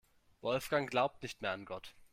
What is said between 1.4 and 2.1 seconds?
mehr an Gott.